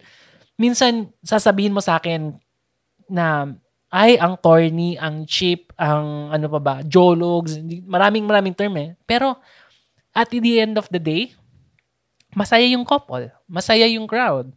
minsan 0.62 1.10
sasabihin 1.25 1.74
mo 1.74 1.82
sa 1.82 1.98
akin 1.98 2.38
na 3.10 3.50
ay, 3.88 4.20
ang 4.20 4.36
corny, 4.38 5.00
ang 5.00 5.24
cheap, 5.24 5.72
ang 5.80 6.27
ano 6.30 6.51
pa 6.51 6.60
ba, 6.60 6.75
jologs, 6.84 7.56
maraming 7.88 8.27
maraming 8.27 8.51
term 8.51 8.75
eh. 8.77 8.94
Pero 9.08 9.39
at 10.18 10.34
the 10.34 10.58
end 10.58 10.82
of 10.82 10.90
the 10.90 10.98
day, 10.98 11.38
masaya 12.34 12.66
yung 12.66 12.82
couple, 12.82 13.30
masaya 13.46 13.86
yung 13.86 14.10
crowd. 14.10 14.50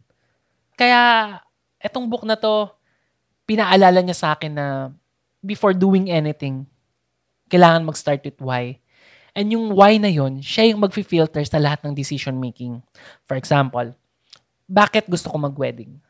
Kaya 0.73 1.37
etong 1.77 2.09
book 2.09 2.25
na 2.25 2.33
to, 2.33 2.73
pinaalala 3.45 4.01
niya 4.01 4.17
sa 4.17 4.27
akin 4.33 4.57
na 4.57 4.89
before 5.45 5.77
doing 5.77 6.09
anything, 6.09 6.65
kailangan 7.45 7.85
mag-start 7.85 8.25
with 8.25 8.41
why. 8.41 8.81
And 9.37 9.53
yung 9.53 9.77
why 9.77 10.01
na 10.01 10.09
yon, 10.09 10.41
siya 10.41 10.73
yung 10.73 10.81
mag-filter 10.81 11.45
sa 11.45 11.61
lahat 11.61 11.85
ng 11.85 11.93
decision 11.93 12.41
making. 12.41 12.81
For 13.29 13.37
example, 13.37 13.93
bakit 14.65 15.05
gusto 15.05 15.29
ko 15.29 15.37
mag-wedding? 15.37 16.01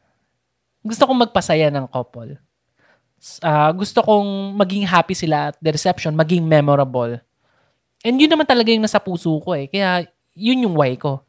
Gusto 0.79 1.03
kong 1.03 1.27
magpasaya 1.27 1.67
ng 1.67 1.91
couple 1.91 2.39
uh, 3.45 3.71
gusto 3.73 4.01
kong 4.01 4.57
maging 4.57 4.85
happy 4.89 5.13
sila 5.13 5.53
at 5.53 5.55
the 5.61 5.71
reception, 5.71 6.17
maging 6.17 6.45
memorable. 6.45 7.21
And 8.01 8.17
yun 8.17 8.29
naman 8.29 8.49
talaga 8.49 8.73
yung 8.73 8.81
nasa 8.81 8.97
puso 8.97 9.37
ko 9.41 9.53
eh. 9.53 9.69
Kaya 9.69 10.09
yun 10.33 10.65
yung 10.65 10.75
why 10.77 10.97
ko. 10.97 11.21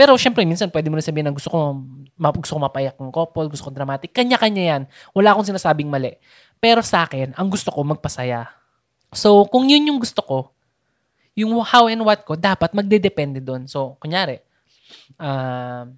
Pero 0.00 0.16
syempre, 0.16 0.48
minsan 0.48 0.72
pwede 0.72 0.88
mo 0.88 0.96
na 0.96 1.04
sabihin 1.04 1.28
na 1.28 1.34
gusto 1.34 1.52
ko, 1.52 1.76
gusto 2.16 2.56
ko 2.56 2.60
mapayak 2.60 2.96
ng 2.96 3.12
couple, 3.12 3.52
gusto 3.52 3.68
ko 3.68 3.70
dramatic. 3.72 4.16
Kanya-kanya 4.16 4.64
yan. 4.76 4.82
Wala 5.12 5.36
akong 5.36 5.52
sinasabing 5.52 5.92
mali. 5.92 6.16
Pero 6.56 6.80
sa 6.80 7.04
akin, 7.04 7.36
ang 7.36 7.48
gusto 7.52 7.68
ko 7.68 7.84
magpasaya. 7.84 8.48
So, 9.12 9.44
kung 9.48 9.68
yun 9.68 9.92
yung 9.92 10.00
gusto 10.00 10.24
ko, 10.24 10.38
yung 11.36 11.52
how 11.64 11.88
and 11.88 12.00
what 12.00 12.24
ko, 12.24 12.32
dapat 12.32 12.72
magdedepende 12.72 13.44
doon. 13.44 13.68
So, 13.68 14.00
kunyari, 14.00 14.40
uh, 15.20 15.88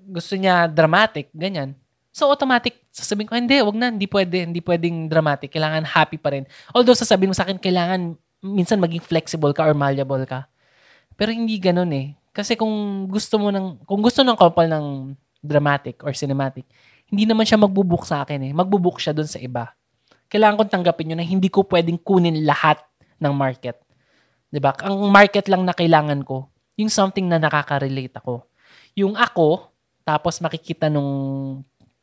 gusto 0.00 0.32
niya 0.40 0.64
dramatic, 0.68 1.28
ganyan. 1.36 1.76
So, 2.12 2.28
automatic, 2.32 2.76
sasabihin 2.88 3.28
ko, 3.28 3.36
hindi, 3.36 3.60
wag 3.60 3.76
na, 3.76 3.92
hindi 3.92 4.08
pwede, 4.08 4.48
hindi 4.48 4.60
pwedeng 4.64 5.12
dramatic. 5.12 5.52
Kailangan 5.52 5.84
happy 5.84 6.16
pa 6.16 6.32
rin. 6.32 6.48
Although, 6.72 6.96
sasabihin 6.96 7.30
mo 7.32 7.36
sa 7.36 7.44
akin, 7.44 7.60
kailangan 7.60 8.16
minsan 8.40 8.80
maging 8.80 9.04
flexible 9.04 9.52
ka 9.52 9.68
or 9.68 9.76
malleable 9.76 10.24
ka. 10.24 10.48
Pero 11.16 11.32
hindi 11.32 11.60
ganun 11.60 11.92
eh. 11.92 12.16
Kasi 12.32 12.56
kung 12.56 13.06
gusto 13.08 13.36
mo 13.36 13.52
ng, 13.52 13.84
kung 13.84 14.00
gusto 14.00 14.24
ng 14.24 14.36
couple 14.36 14.68
ng 14.68 15.16
dramatic 15.44 16.00
or 16.04 16.16
cinematic, 16.16 16.64
hindi 17.10 17.26
naman 17.26 17.44
siya 17.44 17.60
magbubook 17.60 18.06
sa 18.06 18.24
akin 18.24 18.50
eh. 18.50 18.52
Magbubook 18.54 19.02
siya 19.02 19.12
doon 19.12 19.28
sa 19.28 19.42
iba. 19.42 19.74
Kailangan 20.30 20.56
kong 20.62 20.72
tanggapin 20.72 21.10
yun 21.10 21.18
na 21.18 21.26
hindi 21.26 21.50
ko 21.50 21.66
pwedeng 21.66 21.98
kunin 21.98 22.46
lahat 22.46 22.78
ng 23.18 23.34
market. 23.34 23.82
'Di 24.50 24.62
ba? 24.62 24.74
Ang 24.86 25.10
market 25.10 25.50
lang 25.50 25.66
na 25.66 25.74
kailangan 25.74 26.22
ko, 26.22 26.46
yung 26.78 26.90
something 26.90 27.26
na 27.26 27.42
nakaka-relate 27.42 28.14
ako. 28.18 28.46
Yung 28.94 29.18
ako, 29.18 29.70
tapos 30.06 30.38
makikita 30.38 30.86
nung 30.86 31.10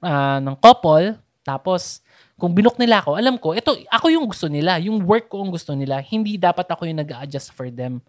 uh, 0.04 0.40
ng 0.44 0.56
couple, 0.60 1.16
tapos 1.48 2.04
kung 2.36 2.52
binok 2.52 2.76
nila 2.76 3.00
ako, 3.00 3.16
alam 3.16 3.40
ko, 3.40 3.56
ito, 3.56 3.74
ako 3.88 4.12
yung 4.12 4.28
gusto 4.28 4.52
nila. 4.52 4.78
Yung 4.84 5.02
work 5.08 5.32
ko 5.32 5.42
ang 5.42 5.50
gusto 5.50 5.74
nila. 5.74 6.04
Hindi 6.04 6.38
dapat 6.38 6.70
ako 6.70 6.86
yung 6.86 7.02
nag-adjust 7.02 7.56
for 7.56 7.72
them. 7.72 8.04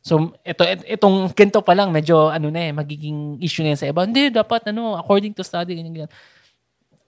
So, 0.00 0.32
ito, 0.40 0.62
itong 0.64 1.34
kento 1.34 1.60
pa 1.60 1.74
lang, 1.74 1.90
medyo, 1.90 2.30
ano 2.30 2.48
na 2.48 2.70
eh, 2.70 2.72
magiging 2.72 3.42
issue 3.42 3.66
na 3.66 3.74
yan 3.74 3.80
sa 3.82 3.90
iba. 3.90 4.06
Hindi, 4.06 4.30
dapat, 4.30 4.70
ano, 4.70 4.94
according 4.96 5.34
to 5.34 5.42
study, 5.42 5.74
ganyan, 5.76 5.92
ganyan. 5.92 6.12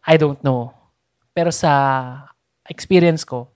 I 0.05 0.19
don't 0.19 0.43
know. 0.43 0.75
Pero 1.31 1.55
sa 1.55 1.71
experience 2.67 3.23
ko, 3.23 3.49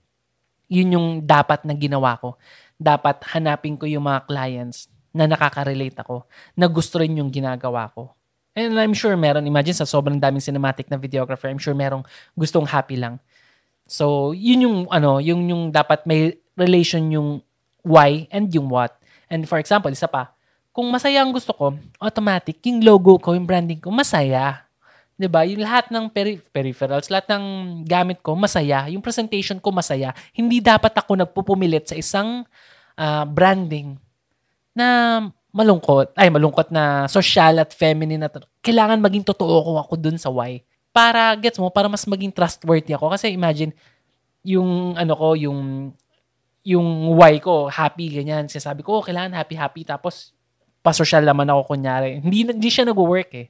yun 0.71 0.95
yung 0.95 1.07
dapat 1.21 1.67
na 1.67 1.75
ginawa 1.75 2.15
ko. 2.17 2.39
Dapat 2.79 3.21
hanapin 3.35 3.75
ko 3.75 3.85
yung 3.85 4.07
mga 4.07 4.25
clients 4.25 4.89
na 5.13 5.29
nakaka-relate 5.29 6.01
ako, 6.01 6.25
na 6.57 6.65
gusto 6.65 6.97
rin 6.97 7.21
yung 7.21 7.29
ginagawa 7.29 7.91
ko. 7.93 8.15
And 8.53 8.77
I'm 8.77 8.93
sure 8.93 9.17
meron, 9.17 9.49
imagine 9.49 9.73
sa 9.73 9.89
sobrang 9.89 10.21
daming 10.21 10.41
cinematic 10.41 10.85
na 10.89 10.97
videographer, 10.97 11.49
I'm 11.49 11.61
sure 11.61 11.73
merong 11.73 12.05
gustong 12.37 12.69
happy 12.69 13.01
lang. 13.01 13.17
So, 13.89 14.31
yun 14.31 14.65
yung, 14.69 14.77
ano, 14.93 15.17
yung, 15.17 15.49
yung 15.49 15.63
dapat 15.73 16.05
may 16.05 16.37
relation 16.53 17.09
yung 17.09 17.41
why 17.81 18.29
and 18.29 18.53
yung 18.53 18.69
what. 18.69 18.93
And 19.25 19.49
for 19.49 19.57
example, 19.57 19.89
isa 19.89 20.05
pa, 20.05 20.31
kung 20.69 20.85
masaya 20.89 21.25
ang 21.25 21.33
gusto 21.33 21.53
ko, 21.53 21.73
automatic, 21.97 22.61
yung 22.65 22.85
logo 22.85 23.17
ko, 23.17 23.33
yung 23.33 23.45
branding 23.49 23.81
ko, 23.81 23.89
masaya. 23.89 24.63
'di 25.17 25.27
ba? 25.29 25.45
Yung 25.45 25.61
lahat 25.61 25.93
ng 25.93 26.09
peri- 26.09 26.41
peripherals, 26.51 27.07
lahat 27.07 27.29
ng 27.37 27.45
gamit 27.85 28.19
ko 28.19 28.33
masaya, 28.33 28.89
yung 28.89 29.03
presentation 29.03 29.61
ko 29.61 29.69
masaya. 29.69 30.11
Hindi 30.33 30.59
dapat 30.59 30.93
ako 30.97 31.15
nagpupumilit 31.23 31.89
sa 31.89 31.95
isang 31.97 32.43
uh, 32.97 33.25
branding 33.29 33.97
na 34.73 35.21
malungkot, 35.53 36.17
ay 36.17 36.33
malungkot 36.33 36.73
na 36.73 37.05
social 37.05 37.61
at 37.61 37.71
feminine 37.71 38.25
at 38.25 38.33
kailangan 38.65 38.97
maging 38.97 39.21
totoo 39.21 39.61
ko 39.61 39.71
ako 39.77 39.93
dun 39.95 40.17
sa 40.17 40.33
why. 40.33 40.65
Para, 40.89 41.37
gets 41.37 41.61
mo, 41.61 41.69
para 41.69 41.85
mas 41.85 42.03
maging 42.09 42.33
trustworthy 42.33 42.97
ako. 42.97 43.13
Kasi 43.13 43.29
imagine, 43.29 43.69
yung 44.41 44.97
ano 44.97 45.13
ko, 45.13 45.37
yung 45.37 45.93
yung 46.63 47.13
why 47.19 47.37
ko, 47.37 47.67
happy, 47.67 48.09
ganyan. 48.09 48.47
Sinasabi 48.47 48.81
ko, 48.81 48.99
oh, 48.99 49.03
kailangan 49.05 49.35
happy, 49.35 49.55
happy. 49.55 49.81
Tapos, 49.83 50.31
pa-social 50.79 51.21
naman 51.21 51.47
ako 51.47 51.75
kunyari. 51.75 52.23
Hindi, 52.23 52.49
hindi 52.49 52.69
siya 52.71 52.87
nag-work 52.87 53.31
eh. 53.35 53.47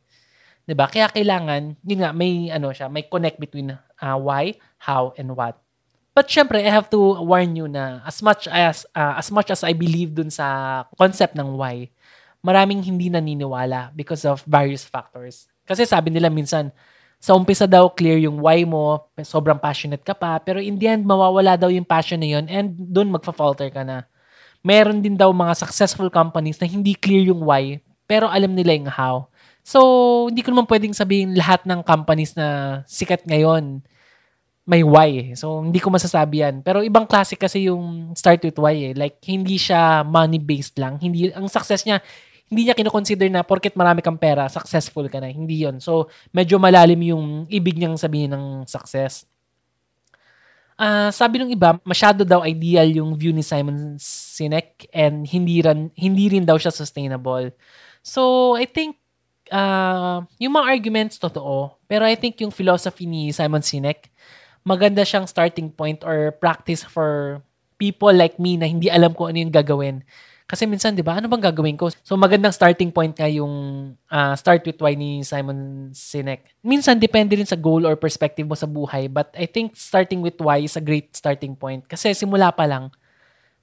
'di 0.63 0.74
ba? 0.75 0.88
Kaya 0.88 1.12
kailangan, 1.12 1.75
yun 1.83 2.00
nga, 2.03 2.12
may 2.15 2.48
ano 2.51 2.72
siya, 2.72 2.88
may 2.88 3.07
connect 3.07 3.39
between 3.39 3.75
uh, 3.75 4.17
why, 4.19 4.55
how, 4.79 5.12
and 5.19 5.31
what. 5.36 5.60
But 6.13 6.29
syempre, 6.29 6.62
I 6.62 6.70
have 6.70 6.93
to 6.93 7.25
warn 7.25 7.58
you 7.58 7.65
na 7.65 8.05
as 8.05 8.22
much 8.22 8.46
as 8.46 8.86
uh, 8.93 9.17
as 9.17 9.34
much 9.34 9.50
as 9.50 9.65
I 9.65 9.74
believe 9.74 10.13
dun 10.13 10.29
sa 10.29 10.86
concept 10.93 11.34
ng 11.34 11.58
why, 11.58 11.89
maraming 12.46 12.86
hindi 12.86 13.10
naniniwala 13.10 13.89
because 13.98 14.22
of 14.22 14.46
various 14.46 14.86
factors. 14.86 15.50
Kasi 15.65 15.89
sabi 15.89 16.13
nila 16.13 16.29
minsan, 16.29 16.70
sa 17.17 17.34
umpisa 17.34 17.65
daw 17.65 17.89
clear 17.89 18.22
yung 18.22 18.38
why 18.38 18.62
mo, 18.62 19.10
sobrang 19.25 19.58
passionate 19.58 20.05
ka 20.05 20.13
pa, 20.13 20.38
pero 20.38 20.62
in 20.62 20.77
the 20.77 20.86
end, 20.86 21.01
mawawala 21.01 21.58
daw 21.58 21.72
yung 21.74 21.88
passion 21.88 22.22
na 22.22 22.29
yun 22.29 22.46
and 22.46 22.75
dun 22.77 23.10
magfa-falter 23.10 23.74
ka 23.74 23.82
na. 23.82 24.05
Meron 24.60 25.00
din 25.00 25.15
daw 25.15 25.32
mga 25.32 25.55
successful 25.55 26.12
companies 26.12 26.60
na 26.60 26.67
hindi 26.67 26.93
clear 26.93 27.32
yung 27.32 27.41
why, 27.41 27.79
pero 28.05 28.27
alam 28.27 28.51
nila 28.51 28.75
yung 28.75 28.91
how. 28.91 29.32
So, 29.63 29.79
hindi 30.27 30.43
ko 30.43 30.51
naman 30.51 30.67
pwedeng 30.67 30.91
sabihin 30.91 31.32
lahat 31.34 31.63
ng 31.63 31.79
companies 31.88 32.36
na 32.36 32.79
sikat 32.91 33.24
ngayon 33.24 33.79
may 34.63 34.79
why. 34.79 35.36
So, 35.36 35.60
hindi 35.60 35.79
ko 35.84 35.91
masasabi 35.91 36.39
yan. 36.39 36.55
Pero 36.63 36.79
ibang 36.79 37.03
klase 37.03 37.36
kasi 37.36 37.67
yung 37.67 38.15
start 38.15 38.39
with 38.48 38.55
why 38.55 38.91
eh. 38.91 38.93
Like, 38.96 39.20
hindi 39.27 39.60
siya 39.60 40.08
money-based 40.08 40.79
lang. 40.79 40.96
Hindi, 41.03 41.36
ang 41.36 41.51
success 41.51 41.84
niya, 41.84 42.00
hindi 42.48 42.70
niya 42.70 42.77
kinoconsider 42.77 43.27
na 43.27 43.43
porket 43.43 43.75
marami 43.75 44.00
kang 44.00 44.15
pera, 44.15 44.48
successful 44.48 45.10
ka 45.12 45.20
na. 45.20 45.27
Hindi 45.27 45.67
yon 45.67 45.84
So, 45.84 46.08
medyo 46.32 46.55
malalim 46.63 47.00
yung 47.12 47.24
ibig 47.51 47.75
niyang 47.75 48.00
sabihin 48.00 48.32
ng 48.32 48.46
success. 48.63 49.27
Uh, 50.79 51.12
sabi 51.12 51.43
ng 51.43 51.51
iba, 51.51 51.77
masyado 51.84 52.24
daw 52.24 52.48
ideal 52.48 52.88
yung 52.88 53.13
view 53.20 53.36
ni 53.36 53.43
Simon 53.43 54.00
Sinek 54.00 54.89
and 54.96 55.27
hindi 55.27 55.60
rin, 55.60 55.91
hindi 55.93 56.32
rin 56.32 56.48
daw 56.48 56.55
siya 56.55 56.72
sustainable. 56.72 57.51
So, 58.00 58.55
I 58.55 58.63
think 58.63 58.96
uh, 59.51 60.24
yung 60.39 60.55
mga 60.55 60.67
arguments 60.72 61.20
totoo, 61.20 61.77
pero 61.86 62.08
I 62.08 62.15
think 62.15 62.39
yung 62.41 62.51
philosophy 62.51 63.05
ni 63.05 63.29
Simon 63.36 63.62
Sinek, 63.62 64.08
maganda 64.63 65.03
siyang 65.03 65.27
starting 65.27 65.72
point 65.72 66.01
or 66.03 66.32
practice 66.39 66.84
for 66.84 67.43
people 67.75 68.12
like 68.12 68.39
me 68.39 68.55
na 68.55 68.67
hindi 68.67 68.88
alam 68.88 69.12
ko 69.12 69.27
ano 69.27 69.39
yung 69.39 69.53
gagawin. 69.53 70.03
Kasi 70.43 70.67
minsan, 70.67 70.91
di 70.91 71.01
ba, 71.01 71.17
ano 71.17 71.32
bang 71.32 71.50
gagawin 71.50 71.79
ko? 71.79 71.88
So, 72.03 72.20
magandang 72.20 72.51
starting 72.51 72.91
point 72.91 73.15
nga 73.15 73.32
yung 73.32 73.51
uh, 74.12 74.36
start 74.36 74.62
with 74.67 74.75
why 74.84 74.91
ni 74.91 75.24
Simon 75.24 75.89
Sinek. 75.96 76.60
Minsan, 76.60 77.00
depende 77.00 77.39
rin 77.39 77.48
sa 77.48 77.55
goal 77.55 77.88
or 77.88 77.96
perspective 77.96 78.43
mo 78.43 78.53
sa 78.53 78.67
buhay. 78.67 79.08
But 79.08 79.32
I 79.39 79.48
think 79.48 79.79
starting 79.79 80.20
with 80.20 80.36
why 80.43 80.60
is 80.60 80.75
a 80.75 80.84
great 80.84 81.15
starting 81.15 81.55
point. 81.55 81.88
Kasi 81.88 82.12
simula 82.12 82.51
pa 82.51 82.67
lang, 82.67 82.91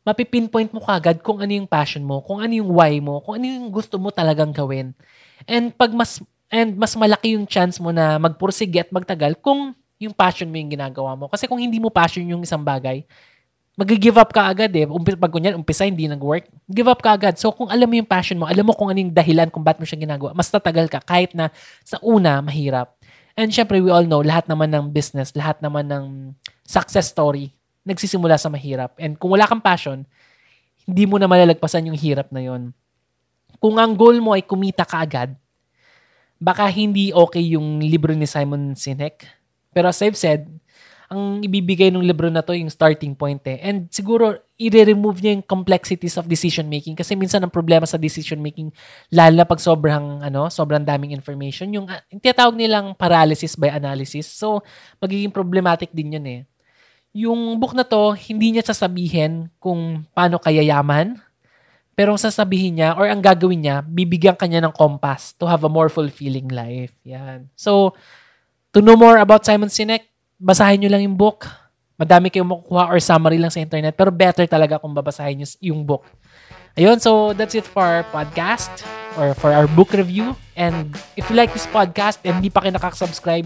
mapipinpoint 0.02 0.72
mo 0.72 0.80
kagad 0.80 1.20
kung 1.20 1.44
ano 1.44 1.52
yung 1.52 1.68
passion 1.68 2.02
mo, 2.02 2.24
kung 2.24 2.40
ano 2.40 2.52
yung 2.52 2.72
why 2.72 2.96
mo, 2.98 3.20
kung 3.20 3.36
ano 3.36 3.46
yung 3.46 3.68
gusto 3.68 4.00
mo 4.00 4.08
talagang 4.08 4.50
gawin. 4.50 4.96
And 5.44 5.76
pag 5.76 5.92
mas 5.92 6.24
and 6.50 6.74
mas 6.74 6.96
malaki 6.96 7.36
yung 7.36 7.46
chance 7.46 7.78
mo 7.78 7.92
na 7.92 8.16
magpursige 8.16 8.82
at 8.82 8.90
magtagal 8.90 9.38
kung 9.38 9.76
yung 10.00 10.16
passion 10.16 10.48
mo 10.48 10.56
yung 10.56 10.72
ginagawa 10.72 11.12
mo. 11.12 11.28
Kasi 11.28 11.44
kung 11.44 11.60
hindi 11.60 11.76
mo 11.76 11.92
passion 11.92 12.24
yung 12.24 12.40
isang 12.40 12.64
bagay, 12.64 13.04
mag-give 13.76 14.16
up 14.16 14.32
ka 14.32 14.48
agad 14.48 14.72
eh. 14.72 14.88
Umpi, 14.88 15.12
pag 15.14 15.28
kunyan, 15.28 15.54
umpisa 15.60 15.84
hindi 15.84 16.08
nag-work, 16.08 16.48
give 16.64 16.88
up 16.88 17.04
ka 17.04 17.14
agad. 17.14 17.36
So 17.36 17.52
kung 17.52 17.68
alam 17.68 17.84
mo 17.84 17.94
yung 18.00 18.08
passion 18.08 18.40
mo, 18.40 18.48
alam 18.48 18.64
mo 18.64 18.72
kung 18.72 18.88
ano 18.88 18.96
yung 18.96 19.12
dahilan 19.12 19.52
kung 19.52 19.60
ba't 19.60 19.76
mo 19.76 19.84
siya 19.84 20.00
ginagawa, 20.00 20.32
mas 20.32 20.48
tatagal 20.48 20.88
ka 20.88 21.04
kahit 21.04 21.36
na 21.36 21.52
sa 21.84 22.00
una, 22.00 22.40
mahirap. 22.40 22.96
And 23.36 23.52
syempre, 23.52 23.78
we 23.78 23.92
all 23.92 24.04
know, 24.04 24.24
lahat 24.24 24.48
naman 24.48 24.72
ng 24.72 24.90
business, 24.90 25.36
lahat 25.36 25.60
naman 25.64 25.86
ng 25.86 26.34
success 26.64 27.08
story, 27.08 27.52
nagsisimula 27.84 28.36
sa 28.40 28.52
mahirap. 28.52 28.96
And 29.00 29.16
kung 29.16 29.32
wala 29.32 29.48
kang 29.48 29.62
passion, 29.62 30.04
hindi 30.84 31.04
mo 31.04 31.16
na 31.16 31.28
malalagpasan 31.28 31.88
yung 31.88 31.96
hirap 31.96 32.28
na 32.34 32.44
yon. 32.44 32.76
Kung 33.60 33.76
ang 33.76 33.92
goal 33.96 34.20
mo 34.20 34.32
ay 34.36 34.44
kumita 34.44 34.84
ka 34.84 35.04
agad, 35.04 35.36
baka 36.40 36.68
hindi 36.68 37.12
okay 37.12 37.56
yung 37.56 37.80
libro 37.80 38.12
ni 38.16 38.24
Simon 38.24 38.72
Sinek. 38.72 39.39
Pero 39.70 39.90
as 39.90 40.02
I've 40.02 40.18
said, 40.18 40.46
ang 41.10 41.42
ibibigay 41.42 41.90
ng 41.90 42.06
libro 42.06 42.30
na 42.30 42.38
to 42.38 42.54
yung 42.54 42.70
starting 42.70 43.18
point 43.18 43.42
eh. 43.42 43.58
And 43.66 43.90
siguro, 43.90 44.38
i-remove 44.54 45.18
niya 45.18 45.34
yung 45.34 45.42
complexities 45.42 46.14
of 46.14 46.30
decision 46.30 46.70
making 46.70 46.94
kasi 46.94 47.18
minsan 47.18 47.42
ang 47.42 47.50
problema 47.50 47.82
sa 47.82 47.98
decision 47.98 48.38
making 48.38 48.70
lalo 49.10 49.34
na 49.34 49.42
pag 49.42 49.58
sobrang 49.58 50.22
ano, 50.22 50.46
sobrang 50.46 50.86
daming 50.86 51.10
information, 51.10 51.66
yung, 51.74 51.90
uh, 51.90 51.98
yung 52.14 52.22
tinatawag 52.22 52.54
nilang 52.54 52.94
paralysis 52.94 53.58
by 53.58 53.74
analysis. 53.74 54.30
So, 54.30 54.62
magiging 55.02 55.34
problematic 55.34 55.90
din 55.90 56.14
yun 56.14 56.26
eh. 56.30 56.40
Yung 57.10 57.58
book 57.58 57.74
na 57.74 57.82
to, 57.82 58.14
hindi 58.14 58.54
niya 58.54 58.70
sasabihin 58.70 59.50
kung 59.58 60.06
paano 60.14 60.38
kaya 60.38 60.62
yaman, 60.62 61.18
pero 61.98 62.14
ang 62.14 62.22
sasabihin 62.22 62.78
niya 62.78 62.94
or 62.94 63.10
ang 63.10 63.18
gagawin 63.18 63.66
niya, 63.66 63.82
bibigyan 63.82 64.38
kanya 64.38 64.62
ng 64.62 64.74
compass 64.78 65.34
to 65.34 65.42
have 65.50 65.66
a 65.66 65.70
more 65.72 65.90
fulfilling 65.90 66.46
life. 66.54 66.94
Yan. 67.02 67.50
So, 67.58 67.98
to 68.72 68.78
know 68.82 68.94
more 68.94 69.18
about 69.18 69.42
Simon 69.42 69.70
Sinek, 69.70 70.06
basahin 70.38 70.82
nyo 70.82 70.90
lang 70.90 71.02
yung 71.04 71.18
book. 71.18 71.46
Madami 72.00 72.32
kayong 72.32 72.48
makukuha 72.48 72.88
or 72.88 72.98
summary 73.02 73.36
lang 73.36 73.52
sa 73.52 73.60
internet. 73.60 73.92
Pero 73.92 74.08
better 74.08 74.48
talaga 74.48 74.80
kung 74.80 74.96
babasahin 74.96 75.44
nyo 75.44 75.48
yung 75.60 75.84
book. 75.84 76.06
Ayun, 76.78 77.02
so 77.02 77.34
that's 77.34 77.52
it 77.58 77.66
for 77.66 77.82
our 77.82 78.06
podcast 78.14 78.70
or 79.18 79.34
for 79.34 79.50
our 79.50 79.66
book 79.66 79.92
review. 79.92 80.32
And 80.54 80.94
if 81.18 81.28
you 81.28 81.34
like 81.34 81.52
this 81.52 81.66
podcast 81.66 82.22
and 82.22 82.40
hindi 82.40 82.48
pa 82.48 82.62
kayo 82.62 82.72
nakaka-subscribe, 82.72 83.44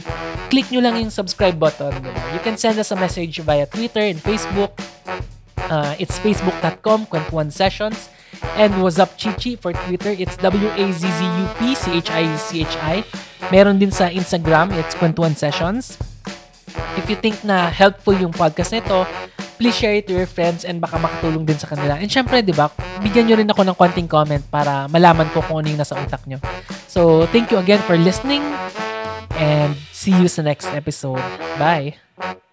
click 0.53 0.69
nyo 0.71 0.85
lang 0.85 1.01
yung 1.01 1.11
subscribe 1.11 1.57
button. 1.57 1.99
You 2.37 2.41
can 2.45 2.61
send 2.61 2.77
us 2.79 2.93
a 2.93 2.99
message 3.01 3.41
via 3.41 3.65
Twitter 3.65 4.05
and 4.05 4.21
Facebook. 4.21 4.77
Uh, 5.67 5.97
it's 5.97 6.21
facebook.com, 6.21 7.09
Kwentuhan 7.09 7.49
Sessions. 7.49 8.13
And 8.57 8.83
what's 8.83 8.99
up 8.99 9.17
Chichi 9.19 9.57
for 9.57 9.73
Twitter, 9.73 10.11
it's 10.15 10.37
W-A-Z-Z-U-P-C-H-I-C-H-I. 10.39 13.05
Meron 13.53 13.79
din 13.79 13.91
sa 13.93 14.09
Instagram, 14.09 14.73
it's 14.79 14.95
Kwentuhan 14.97 15.37
Sessions. 15.37 15.99
If 16.97 17.11
you 17.11 17.17
think 17.19 17.45
na 17.45 17.71
helpful 17.71 18.15
yung 18.15 18.33
podcast 18.33 18.73
nito, 18.73 19.07
please 19.59 19.75
share 19.75 19.95
it 19.99 20.07
to 20.11 20.15
your 20.15 20.27
friends 20.27 20.65
and 20.65 20.81
baka 20.81 20.99
makatulong 20.99 21.47
din 21.47 21.59
sa 21.59 21.67
kanila. 21.71 21.99
And 21.99 22.11
syempre, 22.11 22.43
di 22.43 22.53
ba, 22.55 22.71
bigyan 23.03 23.27
nyo 23.31 23.37
rin 23.39 23.51
ako 23.51 23.63
ng 23.67 23.77
konting 23.79 24.09
comment 24.11 24.43
para 24.51 24.89
malaman 24.91 25.29
ko 25.31 25.43
kung 25.45 25.59
ano 25.63 25.69
yung 25.71 25.81
nasa 25.81 25.97
utak 25.99 26.27
nyo. 26.27 26.39
So, 26.91 27.27
thank 27.35 27.51
you 27.51 27.59
again 27.59 27.83
for 27.87 27.99
listening 27.99 28.43
and 29.39 29.75
see 29.91 30.15
you 30.15 30.29
sa 30.31 30.43
next 30.43 30.71
episode. 30.71 31.23
Bye! 31.59 32.44